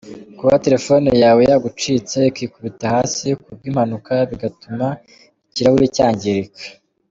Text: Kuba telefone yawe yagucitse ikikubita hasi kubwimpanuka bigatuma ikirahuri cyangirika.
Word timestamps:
Kuba 0.37 0.53
telefone 0.65 1.09
yawe 1.23 1.41
yagucitse 1.51 2.17
ikikubita 2.31 2.85
hasi 2.95 3.25
kubwimpanuka 3.41 4.13
bigatuma 4.29 4.87
ikirahuri 5.49 5.87
cyangirika. 5.97 6.61